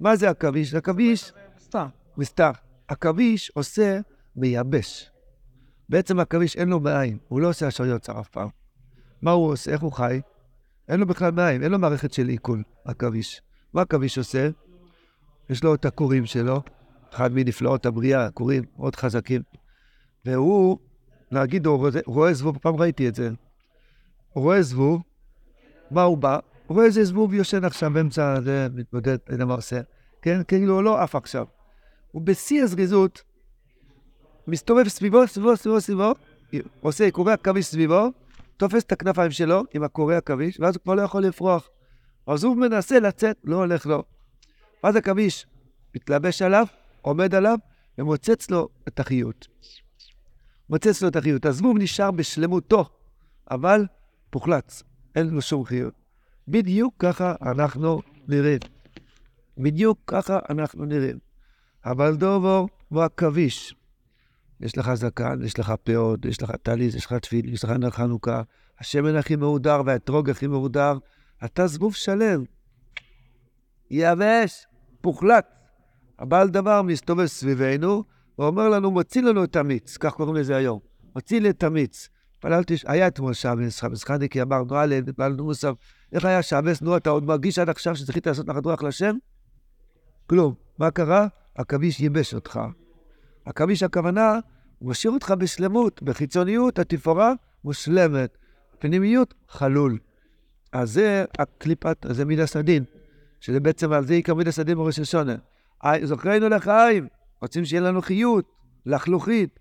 מה 0.00 0.16
זה 0.16 0.30
עכביש? 0.30 0.74
עכביש... 0.74 1.32
סתם. 1.60 1.86
מסתר. 2.16 2.50
עכביש 2.88 3.50
עושה 3.54 4.00
מייבש. 4.36 5.10
בעצם 5.88 6.20
עכביש 6.20 6.56
אין 6.56 6.68
לו 6.68 6.80
בעין, 6.80 7.18
הוא 7.28 7.40
לא 7.40 7.48
עושה 7.48 7.66
השעיות 7.66 8.02
צר 8.02 8.20
אף 8.20 8.28
פעם. 8.28 8.48
מה 9.22 9.30
הוא 9.30 9.52
עושה? 9.52 9.70
איך 9.70 9.80
הוא 9.80 9.92
חי? 9.92 10.20
אין 10.88 11.00
לו 11.00 11.06
בכלל 11.06 11.30
בעין, 11.30 11.62
אין 11.62 11.72
לו 11.72 11.78
מערכת 11.78 12.12
של 12.12 12.28
עיכול, 12.28 12.62
עכביש. 12.84 13.40
מה 13.74 13.82
עכביש 13.82 14.18
עושה? 14.18 14.48
יש 15.50 15.64
לו 15.64 15.74
את 15.74 15.84
הכורים 15.84 16.26
שלו, 16.26 16.62
אחד 17.12 17.32
מנפלאות 17.32 17.86
הבריאה, 17.86 18.30
כורים 18.30 18.64
מאוד 18.78 18.96
חזקים. 18.96 19.42
והוא, 20.24 20.78
נגיד, 21.30 21.66
הוא 21.66 21.90
רואה 22.06 22.34
זבוב, 22.34 22.58
פעם 22.58 22.76
ראיתי 22.76 23.08
את 23.08 23.14
זה. 23.14 23.30
הוא 24.32 24.44
רואה 24.44 24.62
זבוב, 24.62 25.02
מה 25.90 26.02
הוא 26.02 26.18
בא? 26.18 26.38
הוא 26.66 26.74
רואה 26.74 26.86
איזה 26.86 27.04
זבוב 27.04 27.34
יושן 27.34 27.64
עכשיו 27.64 27.90
באמצע, 27.90 28.40
זה 28.40 28.68
מתמודד, 28.74 29.18
אין 29.30 29.42
מה 29.42 29.54
עושה. 29.54 29.80
כן, 30.22 30.42
כאילו 30.48 30.74
הוא 30.74 30.82
לא 30.82 31.02
עף 31.02 31.14
עכשיו. 31.14 31.46
הוא 32.12 32.22
בשיא 32.22 32.62
הזריזות, 32.62 33.22
מסתובב 34.48 34.88
סביבו, 34.88 35.26
סביבו, 35.26 35.56
סביבו, 35.56 35.80
סביבו, 35.80 36.12
עושה 36.80 37.10
קורא 37.10 37.32
עכביש 37.32 37.66
סביבו, 37.66 38.08
תופס 38.56 38.82
את 38.82 38.92
הכנפיים 38.92 39.30
שלו 39.30 39.62
עם 39.74 39.82
הקורא 39.82 40.14
עכביש, 40.14 40.60
ואז 40.60 40.76
הוא 40.76 40.82
כבר 40.82 40.94
לא 40.94 41.02
יכול 41.02 41.22
לפרוח. 41.22 41.68
אז 42.26 42.44
הוא 42.44 42.56
מנסה 42.56 43.00
לצאת, 43.00 43.36
לא 43.44 43.56
הולך 43.56 43.86
לו. 43.86 44.04
ואז 44.84 44.96
עכביש 44.96 45.46
מתלבש 45.94 46.42
עליו, 46.42 46.66
עומד 47.02 47.34
עליו, 47.34 47.58
ומוצץ 47.98 48.50
לו 48.50 48.68
את 48.88 49.00
החיות. 49.00 49.48
מוצץ 50.70 51.02
לו 51.02 51.08
את 51.08 51.16
החיות. 51.16 51.46
הזבוב 51.46 51.78
נשאר 51.78 52.10
בשלמותו, 52.10 52.84
אבל 53.50 53.86
פוחלץ, 54.30 54.82
אין 55.16 55.28
לו 55.28 55.42
שום 55.42 55.64
חיות. 55.64 55.94
בדיוק 56.48 56.94
ככה 56.98 57.34
אנחנו 57.42 58.02
נראים. 58.28 58.58
בדיוק 59.58 59.98
ככה 60.06 60.38
אנחנו 60.50 60.84
נראים. 60.84 61.18
אבל 61.84 62.16
דובו 62.16 62.68
הוא 62.88 63.02
עכביש. 63.02 63.74
יש 64.60 64.78
לך 64.78 64.94
זקן, 64.94 65.38
יש 65.44 65.58
לך 65.58 65.74
פאות, 65.84 66.24
יש 66.24 66.42
לך 66.42 66.52
טליס, 66.62 66.94
יש 66.94 67.06
לך 67.06 67.12
תפיל, 67.12 67.54
יש 67.54 67.64
לך 67.64 67.70
נר 67.70 67.90
חנוכה, 67.90 68.42
השמן 68.80 69.16
הכי 69.16 69.36
מהודר 69.36 69.82
והאתרוג 69.86 70.30
הכי 70.30 70.46
מהודר, 70.46 70.98
אתה 71.44 71.66
זבוב 71.66 71.94
שלם. 71.94 72.44
יבש, 73.90 74.66
פוחלט. 75.00 75.46
הבעל 76.18 76.48
דבר 76.48 76.82
מסתובב 76.82 77.26
סביבנו, 77.26 78.04
ואומר 78.38 78.68
לנו, 78.68 78.90
מוציא 78.90 79.22
לנו 79.22 79.44
את 79.44 79.56
המיץ, 79.56 79.96
כך 79.96 80.12
קוראים 80.14 80.34
לזה 80.34 80.56
היום. 80.56 80.80
מוציא 81.14 81.40
לי 81.40 81.50
את 81.50 81.62
המיץ. 81.62 82.08
התפללתי, 82.34 82.74
היה 82.86 83.06
אתמול 83.06 83.32
שבס, 83.32 83.80
חבס 83.80 84.04
חניקי, 84.04 84.42
אמרנו 84.42 84.76
הלל, 84.76 84.92
התפללנו 84.92 85.44
מוסף. 85.44 85.72
איך 86.12 86.24
היה 86.24 86.42
שבס? 86.42 86.82
נו, 86.82 86.96
אתה 86.96 87.10
עוד 87.10 87.24
מרגיש 87.24 87.58
עד 87.58 87.68
עכשיו 87.68 87.96
שזכית 87.96 88.26
לעשות 88.26 88.46
נחת 88.46 88.64
רוח 88.66 88.82
לשם? 88.82 89.16
כלום. 90.26 90.54
מה 90.78 90.90
קרה? 90.90 91.26
עכביש 91.54 92.00
ייבש 92.00 92.34
אותך. 92.34 92.60
עכביש 93.46 93.82
הכוונה, 93.82 94.38
הוא 94.78 94.90
משאיר 94.90 95.12
אותך 95.12 95.34
בשלמות, 95.38 96.02
בחיצוניות 96.02 96.78
התפאורה 96.78 97.32
מושלמת, 97.64 98.38
פנימיות 98.78 99.34
חלול. 99.48 99.98
אז 100.72 100.92
זה 100.92 101.24
הקליפת, 101.38 102.06
זה 102.10 102.24
מידס 102.24 102.56
הדין, 102.56 102.84
שזה 103.40 103.60
בעצם 103.60 103.92
על 103.92 104.06
זה 104.06 104.14
עיקר 104.14 104.34
מידס 104.34 104.58
הדין 104.58 104.76
בראש 104.76 104.98
השונה. 104.98 105.36
זוכרנו 106.02 106.48
לחיים, 106.48 107.08
רוצים 107.42 107.64
שיהיה 107.64 107.82
לנו 107.82 108.02
חיות, 108.02 108.52
לחלוכית, 108.86 109.60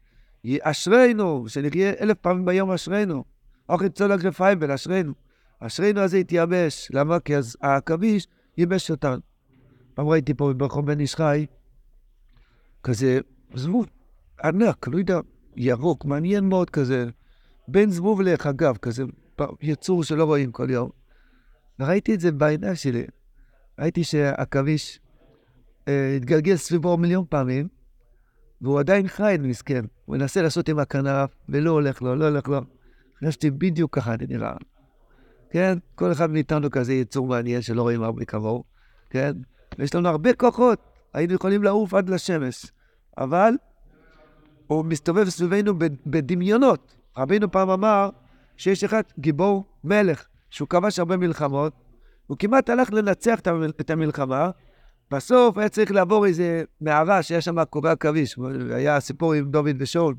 אשרינו, 0.62 1.46
שנחיה 1.48 1.94
אלף 2.02 2.18
פעמים 2.18 2.46
ביום 2.46 2.72
אשרינו. 2.72 3.24
אוכל 3.70 3.90
צול 3.90 4.12
הגרפיים 4.12 4.58
ולאשרינו. 4.62 5.14
אשרינו 5.60 6.02
הזה 6.02 6.18
התייבש. 6.18 6.92
למה? 6.94 7.20
כי 7.20 7.38
אז 7.38 7.58
העכביש 7.62 8.28
ייבש 8.58 8.92
אותנו. 8.92 9.22
פעם 9.94 10.08
ראיתי 10.08 10.34
פה 10.34 10.54
ברחוב 10.54 10.86
בן 10.86 11.00
איש 11.00 11.16
חי, 11.16 11.46
כזה 12.84 13.20
זבוב 13.54 13.86
ענק, 14.44 14.88
לא 14.88 14.98
יודע, 14.98 15.20
ירוק, 15.56 16.06
מעניין 16.06 16.50
מאוד 16.50 16.70
כזה. 16.70 17.06
בין 17.68 17.90
זבוב 17.90 18.22
לחגב, 18.22 18.78
כזה 18.78 19.04
יצור 19.62 20.04
שלא 20.04 20.24
רואים 20.24 20.52
כל 20.52 20.70
יום. 20.70 20.90
וראיתי 21.80 22.14
את 22.14 22.20
זה 22.20 22.32
בעיניים 22.32 22.76
שלי. 22.76 23.06
ראיתי 23.80 24.04
שהעכביש 24.04 25.00
אה, 25.88 26.16
התגלגל 26.16 26.56
סביבו 26.56 26.98
מיליון 26.98 27.26
פעמים, 27.30 27.68
והוא 28.62 28.80
עדיין 28.80 29.08
חי, 29.08 29.36
מסכן. 29.40 29.86
הוא 30.06 30.18
מנסה 30.18 30.42
לעשות 30.42 30.70
עם 30.70 30.80
הכנף, 30.80 31.36
ולא 31.50 31.72
הולך 31.72 32.02
לו, 32.02 32.16
לא 32.16 32.26
הולך 32.26 32.48
לו. 32.48 32.62
חשבתי 33.26 33.52
בדיוק 33.52 33.96
ככה 33.96 34.14
אני 34.14 34.26
נראה. 34.30 34.54
כן? 35.50 35.78
כל 35.96 36.12
אחד 36.12 36.30
מאיתנו 36.30 36.72
כזה 36.72 36.94
יצור 36.94 37.28
מעניין 37.28 37.62
שלא 37.62 37.82
רואים 37.82 38.04
הרבה 38.04 38.26
כמוהו, 38.26 38.64
כן? 39.10 39.32
ויש 39.80 39.96
לנו 39.96 40.10
הרבה 40.10 40.34
כוחות, 40.34 40.80
היינו 41.14 41.34
יכולים 41.34 41.64
לעוף 41.64 41.94
עד 41.94 42.10
לשמש. 42.10 42.66
אבל 43.18 43.54
הוא 44.68 44.86
מסתובב 44.86 45.30
סביבנו 45.30 45.74
בדמיונות. 46.06 46.96
רבינו 47.18 47.52
פעם 47.52 47.70
אמר 47.70 48.10
שיש 48.58 48.84
אחד 48.84 49.02
גיבור 49.20 49.64
מלך, 49.84 50.26
שהוא 50.50 50.68
כבש 50.68 51.00
הרבה 51.00 51.18
מלחמות, 51.18 51.74
הוא 52.28 52.38
כמעט 52.38 52.70
הלך 52.70 52.94
לנצח 52.94 53.40
את 53.80 53.90
המלחמה, 53.90 54.50
בסוף 55.12 55.58
היה 55.58 55.70
צריך 55.70 55.92
לעבור 55.92 56.26
איזה 56.26 56.64
מערה 56.82 57.24
שהיה 57.24 57.42
שם 57.42 57.64
קורי 57.64 57.90
עכביש, 57.90 58.36
היה 58.72 59.00
סיפור 59.00 59.34
עם 59.34 59.52
דוד 59.52 59.76
ושאול, 59.80 60.16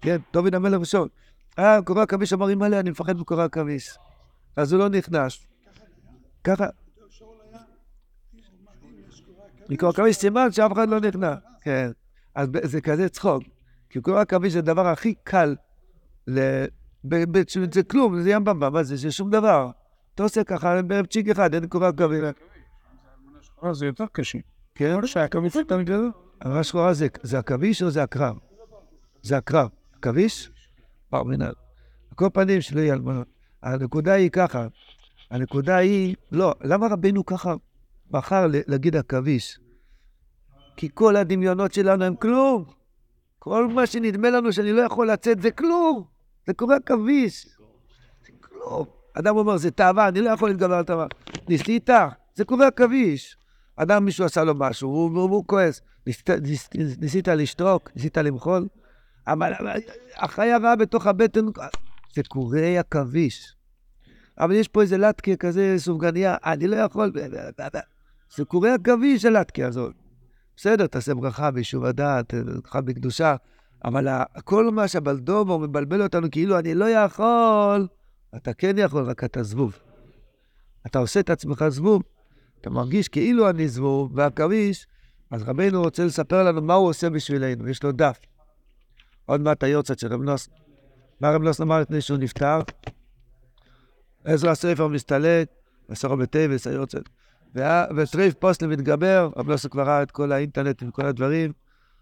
כן, 0.00 0.16
דוד 0.32 0.54
המלך 0.54 0.80
ושאול. 0.80 1.08
היה 1.56 1.82
קורי 1.82 2.02
עכביש 2.02 2.32
אמר, 2.32 2.48
אימא'לה, 2.48 2.80
אני 2.80 2.90
מפחד 2.90 3.16
מקורי 3.16 3.44
עכביש. 3.44 3.98
אז 4.56 4.72
הוא 4.72 4.80
לא 4.80 4.88
נכנס. 4.88 5.46
ככה. 6.44 6.66
מקורי 9.68 9.90
עכביש 9.90 10.16
סימן 10.16 10.52
שאף 10.52 10.72
אחד 10.72 10.88
לא 10.88 11.00
נכנס. 11.00 11.38
כן. 11.60 11.90
אז 12.36 12.48
זה 12.62 12.80
כזה 12.80 13.08
צחוק. 13.08 13.42
כי 13.90 14.00
קורי 14.00 14.20
עכביש 14.20 14.52
זה 14.52 14.58
הדבר 14.58 14.86
הכי 14.86 15.14
קל, 15.24 15.56
זה 16.26 17.82
כלום, 17.88 18.20
זה 18.20 18.30
ים 18.30 18.44
במבה, 18.44 18.82
זה? 18.82 18.96
זה 18.96 19.10
שום 19.10 19.30
דבר. 19.30 19.70
אתה 20.14 20.22
עושה 20.22 20.44
ככה, 20.44 20.80
צ'יק 21.10 21.28
אחד, 21.28 21.54
אין 21.54 21.62
עכביש. 22.28 23.50
אה, 23.64 23.74
זה 23.74 23.86
יותר 23.86 24.04
קשה. 24.12 24.38
כן? 24.74 25.06
שהעכביש 25.06 25.56
יותר 25.56 25.82
גדול. 25.82 26.12
הרע 26.40 26.64
שחורה 26.64 26.92
זה 27.22 27.38
עכביש 27.38 27.82
או 27.82 27.90
זה 27.90 28.02
הקרב? 28.02 28.36
זה 29.22 29.36
הקרב. 29.36 29.68
עכביש? 29.98 30.50
בר 31.12 31.22
מנהל. 31.22 31.54
על 32.10 32.14
כל 32.14 32.28
פנים 32.32 32.60
שלא 32.60 32.80
יהיה 32.80 32.94
אלמנות. 32.94 33.26
הנקודה 33.62 34.12
היא 34.12 34.30
ככה, 34.30 34.66
הנקודה 35.30 35.76
היא, 35.76 36.16
לא, 36.32 36.54
למה 36.64 36.86
רבנו 36.86 37.26
ככה 37.26 37.54
בחר 38.10 38.46
להגיד 38.66 38.96
עכביש? 38.96 39.58
כי 40.76 40.88
כל 40.94 41.16
הדמיונות 41.16 41.72
שלנו 41.72 42.04
הם 42.04 42.16
כלום. 42.16 42.64
כל 43.38 43.68
מה 43.68 43.86
שנדמה 43.86 44.30
לנו 44.30 44.52
שאני 44.52 44.72
לא 44.72 44.82
יכול 44.82 45.10
לצאת 45.10 45.42
זה 45.42 45.50
כלום. 45.50 46.04
זה 46.46 46.54
קורה 46.54 46.76
עכביש. 46.76 47.46
זה 48.26 48.32
כלום. 48.40 48.84
אדם 49.14 49.36
אומר, 49.36 49.56
זה 49.56 49.70
תאווה, 49.70 50.08
אני 50.08 50.20
לא 50.20 50.30
יכול 50.30 50.48
להתגבר 50.48 50.74
על 50.74 50.84
תאווה. 50.84 51.06
ניסית? 51.48 51.90
זה 52.34 52.44
קורה 52.44 52.66
עכביש. 52.66 53.36
אדם, 53.76 54.04
מישהו 54.04 54.24
עשה 54.24 54.44
לו 54.44 54.54
משהו, 54.54 54.90
הוא, 54.90 55.10
הוא, 55.10 55.30
הוא 55.30 55.44
כועס. 55.46 55.80
ניסית, 56.06 56.30
ניס, 56.30 56.68
ניסית 57.00 57.28
לשתוק? 57.28 57.90
ניסית 57.96 58.16
למחול? 58.18 58.68
אבל 59.26 59.52
החיה 60.16 60.58
רעה 60.58 60.76
בתוך 60.76 61.06
הבטן, 61.06 61.46
זה 62.14 62.22
קורי 62.28 62.78
עכביש. 62.78 63.56
אבל 64.38 64.54
יש 64.54 64.68
פה 64.68 64.82
איזה 64.82 64.98
לטקה 64.98 65.36
כזה, 65.36 65.74
סופגניה, 65.78 66.36
אני 66.44 66.66
לא 66.66 66.76
יכול... 66.76 67.12
זה 68.36 68.44
קורי 68.44 68.70
עכביש, 68.70 69.24
הלטקה 69.24 69.66
הזאת. 69.66 70.05
בסדר, 70.56 70.86
תעשה 70.86 71.14
ברכה 71.14 71.50
ביישוב 71.50 71.84
הדעת, 71.84 72.34
ברכה 72.34 72.80
בקדושה, 72.80 73.36
אבל 73.84 74.08
כל 74.44 74.70
מה 74.70 74.88
שהבלדומו 74.88 75.58
מבלבל 75.58 76.02
אותנו 76.02 76.30
כאילו 76.30 76.58
אני 76.58 76.74
לא 76.74 76.84
יכול, 76.84 77.86
אתה 78.36 78.52
כן 78.52 78.78
יכול, 78.78 79.04
רק 79.04 79.24
אתה 79.24 79.42
זבוב. 79.42 79.78
אתה 80.86 80.98
עושה 80.98 81.20
את 81.20 81.30
עצמך 81.30 81.64
זבוב, 81.68 82.02
אתה 82.60 82.70
מרגיש 82.70 83.08
כאילו 83.08 83.50
אני 83.50 83.68
זבוב, 83.68 84.12
ועכביש, 84.14 84.86
אז 85.30 85.42
רבינו 85.42 85.82
רוצה 85.82 86.04
לספר 86.04 86.42
לנו 86.42 86.62
מה 86.62 86.74
הוא 86.74 86.88
עושה 86.88 87.10
בשבילנו, 87.10 87.68
יש 87.68 87.82
לו 87.82 87.92
דף. 87.92 88.18
עוד 89.26 89.40
מעט 89.40 89.62
היורצת 89.62 89.98
של 89.98 90.12
רב 90.12 90.22
נוס. 90.22 90.48
מה 91.20 91.30
רב 91.30 91.42
נוס 91.42 91.60
אמר 91.60 91.80
לפני 91.80 92.00
שהוא 92.00 92.18
נפטר? 92.18 92.60
עזרא 94.24 94.54
ספר 94.54 94.88
מסתלק, 94.88 95.48
מסורו 95.88 96.16
בטייבס, 96.16 96.66
היורצת. 96.66 97.02
ושריף 97.96 98.34
פוסטל 98.34 98.66
מתגבר, 98.66 99.30
רב 99.36 99.50
נוס 99.50 99.66
כבר 99.66 99.82
ראה 99.82 100.02
את 100.02 100.10
כל 100.10 100.32
האינטרנט 100.32 100.82
עם 100.82 100.90
כל 100.90 101.06
הדברים, 101.06 101.52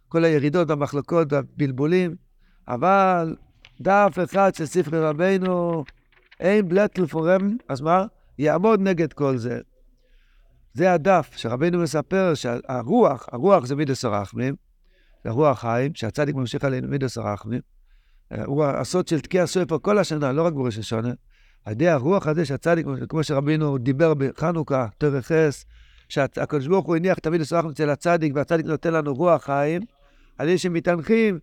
כל 0.09 0.25
הירידות, 0.25 0.71
המחלוקות, 0.71 1.33
הבלבולים, 1.33 2.15
אבל 2.69 3.37
דף 3.81 4.19
אחד 4.25 4.55
של 4.55 4.67
ספרי 4.67 5.01
רבינו, 5.01 5.85
אין 6.41 6.69
בלטל 6.69 7.07
פורם, 7.07 7.57
אז 7.69 7.81
מה? 7.81 8.07
יעמוד 8.39 8.81
נגד 8.81 9.13
כל 9.13 9.37
זה. 9.37 9.61
זה 10.75 10.93
הדף 10.93 11.31
שרבינו 11.37 11.79
מספר 11.79 12.35
שהרוח, 12.35 13.29
הרוח 13.33 13.67
זה 13.67 13.77
מידס 13.77 14.05
הרחמים, 14.05 14.55
זה 15.25 15.31
רוח 15.31 15.61
חיים, 15.61 15.95
שהצדיק 15.95 16.35
ממשיך 16.35 16.65
עלינו 16.65 16.89
מידס 16.89 17.19
הרחמים. 17.19 17.61
הוא 18.45 18.65
הסוד 18.65 19.09
של 19.09 19.21
תקיע 19.21 19.47
ספר 19.47 19.77
כל 19.83 19.99
השנה, 19.99 20.33
לא 20.33 20.47
רק 20.47 20.53
בראש 20.53 20.79
השונה. 20.79 21.13
על 21.65 21.73
ידי 21.73 21.89
הרוח 21.89 22.27
הזה 22.27 22.45
שהצדיק, 22.45 22.87
כמו 23.09 23.25
שרבינו 23.25 23.79
דיבר 23.79 24.15
בחנוכה, 24.15 24.87
תרחס, 24.99 25.65
שהקדוש 26.09 26.67
ברוך 26.67 26.87
הוא 26.87 26.97
הניח 26.97 27.19
תמיד 27.19 27.41
לסרחנו 27.41 27.71
אצל 27.71 27.91
הצדיק, 27.91 28.33
והצדיק 28.35 28.67
נותן 28.67 28.93
לנו 28.93 29.15
רוח 29.15 29.45
חיים, 29.45 29.83
על 30.39 30.49
ידי 30.49 30.59
שמתענכים, 30.59 31.39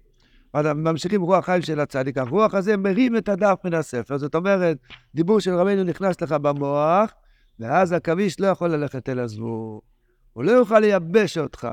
ממשיכים 0.55 1.21
רוח 1.21 1.45
חיים 1.45 1.61
של 1.61 1.79
הצדיק. 1.79 2.17
הרוח 2.17 2.53
הזה 2.55 2.77
מרים 2.77 3.17
את 3.17 3.29
הדף 3.29 3.59
מן 3.65 3.73
הספר. 3.73 4.17
זאת 4.17 4.35
אומרת, 4.35 4.77
דיבור 5.15 5.39
של 5.39 5.53
רבינו 5.53 5.83
נכנס 5.83 6.21
לך 6.21 6.31
במוח, 6.31 7.13
ואז 7.59 7.93
עכביש 7.93 8.39
לא 8.39 8.47
יכול 8.47 8.69
ללכת 8.69 9.09
אל 9.09 9.19
הזבוב. 9.19 9.81
הוא 10.33 10.43
לא 10.43 10.51
יוכל 10.51 10.79
לייבש 10.79 11.37
אותך. 11.37 11.67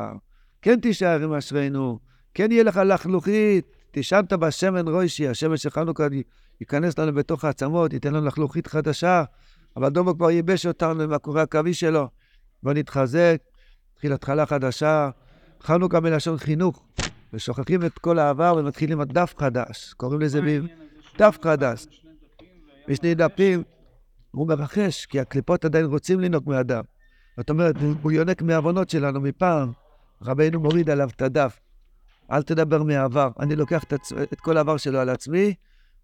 כן 0.63 0.81
תישאר 0.81 1.23
עם 1.23 1.33
אשרינו, 1.33 1.99
כן 2.35 2.53
יהיה 2.53 2.63
לך 2.63 2.81
לחלוכית, 2.85 3.67
תשנת 3.91 4.33
בשמן 4.33 4.89
רוישי, 4.89 5.29
השמן 5.29 5.57
של 5.57 5.71
חנוכה 5.71 6.07
ייכנס 6.61 6.99
לנו 6.99 7.13
בתוך 7.13 7.45
העצמות, 7.45 7.93
ייתן 7.93 8.15
לנו 8.15 8.27
לחלוכית 8.27 8.67
חדשה, 8.67 9.25
אבל 9.77 9.89
דומו 9.89 10.15
כבר 10.17 10.31
ייבש 10.31 10.67
אותנו 10.67 11.03
עם 11.03 11.13
הקורי 11.13 11.41
עכביש 11.41 11.81
שלו. 11.81 12.09
בוא 12.63 12.73
נתחזק, 12.73 13.37
נתחיל 13.93 14.13
התחלה 14.13 14.47
חדשה. 14.47 15.11
חנוכה 15.63 16.01
מלשון 16.01 16.39
חינוך, 16.39 16.87
ושוכחים 17.33 17.85
את 17.85 17.99
כל 17.99 18.19
העבר 18.19 18.55
ומתחילים 18.59 19.03
את 19.03 19.13
דף 19.13 19.35
חדש. 19.39 19.95
קוראים 19.97 20.21
לזה 20.21 20.41
דף 21.19 21.39
חדש. 21.43 21.87
בשני 22.89 23.15
דפים, 23.15 23.63
הוא 24.31 24.49
מרחש, 24.49 25.07
כי 25.07 25.21
הקליפות 25.21 25.65
עדיין 25.65 25.85
רוצים 25.85 26.21
לנהוג 26.21 26.51
מאדם. 26.51 26.83
זאת 27.37 27.51
אומרת, 27.51 27.75
הוא 28.03 28.13
יונק 28.13 28.43
מהעוונות 28.43 28.91
שלנו 28.91 29.21
מפעם. 29.21 29.73
רבינו 30.23 30.61
מוריד 30.61 30.91
עליו 30.91 31.09
את 31.17 31.23
הדף. 31.23 31.61
אל 32.33 32.43
תדבר 32.43 32.83
מהעבר. 32.83 33.31
אני 33.41 33.57
לוקח 33.57 33.85
את, 33.85 33.93
הצ... 33.93 34.13
את 34.13 34.41
כל 34.41 34.57
העבר 34.57 34.77
שלו 34.77 34.99
על 34.99 35.09
עצמי, 35.09 35.55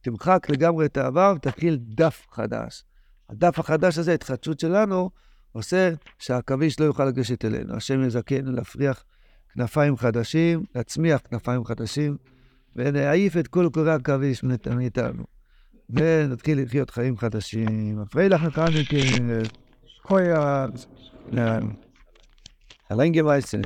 תמחק 0.01 0.47
לגמרי 0.51 0.87
את 0.87 0.97
העבר 0.97 1.33
ותתחיל 1.37 1.79
דף 1.81 2.27
חדש. 2.31 2.85
הדף 3.31 3.59
החדש 3.59 3.99
הזה, 3.99 4.11
ההתחדשות 4.11 4.61
שלנו, 4.61 5.11
עושה 5.53 5.91
שהעכביש 6.19 6.81
לא 6.81 6.85
יוכל 6.85 7.05
לגשת 7.05 7.45
אלינו. 7.45 7.77
השם 7.77 8.03
יזכנו 8.03 8.53
להפריח 8.53 9.05
כנפיים 9.55 9.97
חדשים, 9.97 10.65
להצמיח 10.75 11.21
כנפיים 11.31 11.65
חדשים, 11.65 12.17
ונעיף 12.77 13.37
את 13.37 13.49
כל 13.49 13.69
קורי 13.73 13.93
עכביש 13.93 14.43
מאיתנו. 14.77 15.25
ונתחיל 15.91 16.63
לחיות 16.63 16.91
חיים 16.91 17.17
חדשים. 17.17 18.03
אפרי 18.03 18.29
לך 18.29 18.55
כאן, 18.55 18.73
Heuer 20.09 20.69
Allein 22.91 23.13
gemeißelt. 23.13 23.63